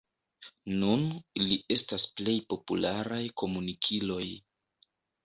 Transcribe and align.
Nun 0.83 1.01
ili 1.41 1.57
estas 1.75 2.05
plej 2.21 2.35
popularaj 2.53 3.21
komunikiloj. 3.43 4.25